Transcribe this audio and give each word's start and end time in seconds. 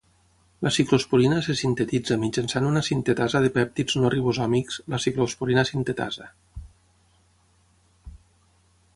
La 0.67 0.69
ciclosporina 0.75 1.35
se 1.47 1.55
sintetitza 1.57 2.15
mitjançant 2.21 2.69
una 2.69 2.81
sintetasa 2.87 3.41
de 3.43 3.51
pèptids 3.57 3.97
no 4.03 4.11
ribosòmics, 4.15 4.79
la 4.93 4.99
ciclosporina 5.03 5.65
sintetasa. 5.71 6.31